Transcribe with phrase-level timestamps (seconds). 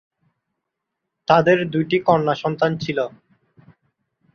[1.27, 2.99] তাদের দুইটি কন্যাসন্তান ছিল।